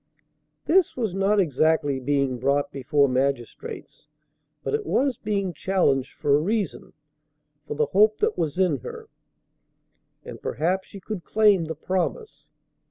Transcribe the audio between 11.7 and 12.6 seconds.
promise.